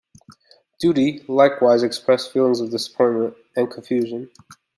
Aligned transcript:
"Duty" 0.79 1.23
likewise 1.27 1.83
expressed 1.83 2.31
feelings 2.31 2.59
of 2.59 2.71
disappointment 2.71 3.35
and 3.55 3.69
confusion. 3.69 4.31